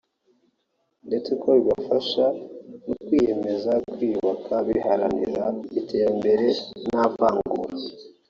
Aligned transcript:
ndetse 1.07 1.31
ko 1.41 1.47
bibafasha 1.57 2.25
no 2.87 2.95
kwiyemeza 3.03 3.71
kwiyubaka 3.91 4.53
baharanira 4.67 5.45
iterambere 5.79 6.45
nta 6.87 7.03
vangura 7.15 7.75